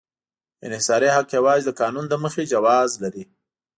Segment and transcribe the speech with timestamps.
[0.65, 3.23] انحصاري حق یوازې د قانون له مخې جواز لري.